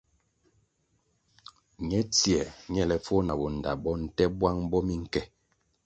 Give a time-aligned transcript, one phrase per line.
[1.87, 2.41] Ñe tsiē
[2.73, 5.21] ñelepfuo na bo ndta bo, nte bwang bo minke.